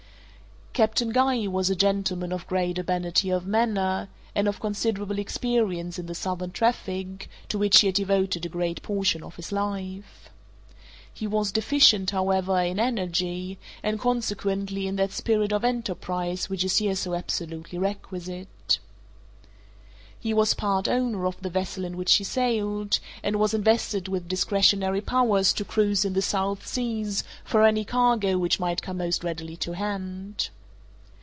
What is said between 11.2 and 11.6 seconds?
was